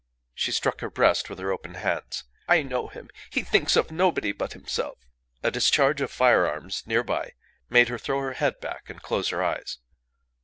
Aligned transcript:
She 0.33 0.51
struck 0.51 0.81
her 0.81 0.89
breast 0.89 1.29
with 1.29 1.37
her 1.37 1.51
open 1.51 1.75
hands. 1.75 2.23
"I 2.47 2.63
know 2.63 2.87
him. 2.87 3.11
He 3.29 3.43
thinks 3.43 3.75
of 3.75 3.91
nobody 3.91 4.31
but 4.31 4.53
himself." 4.53 4.97
A 5.43 5.51
discharge 5.51 6.01
of 6.01 6.09
firearms 6.09 6.81
near 6.87 7.03
by 7.03 7.33
made 7.69 7.87
her 7.89 7.99
throw 7.99 8.19
her 8.21 8.33
head 8.33 8.59
back 8.59 8.89
and 8.89 8.99
close 8.99 9.29
her 9.29 9.43
eyes. 9.43 9.77